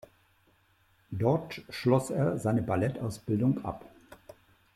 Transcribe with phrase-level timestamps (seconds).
[1.11, 3.85] Dort schloss er seine Ballettausbildung ab.